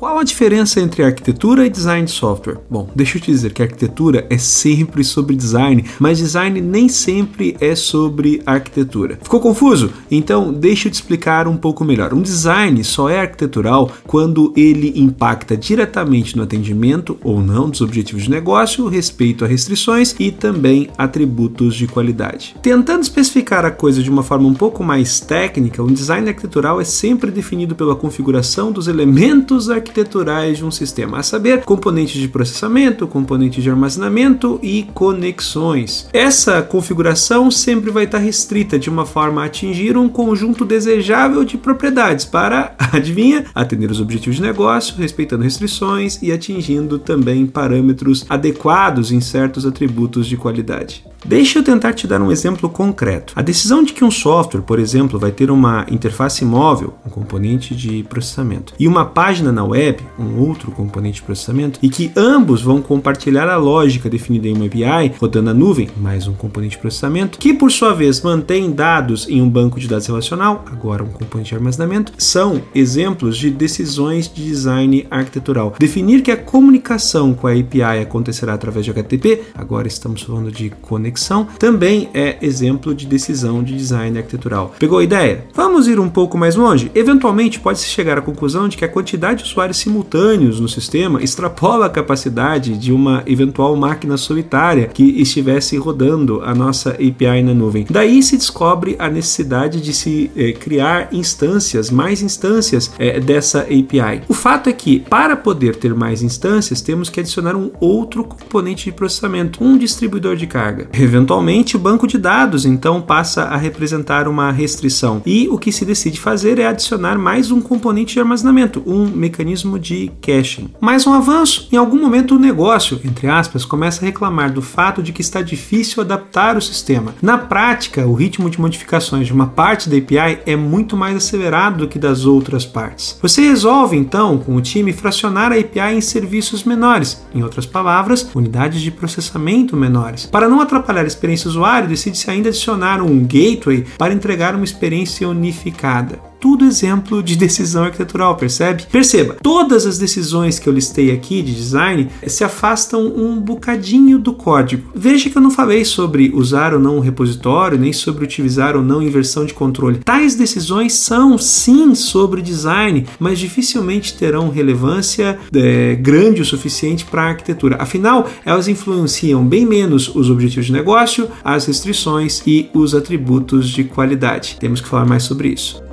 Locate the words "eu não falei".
155.36-155.84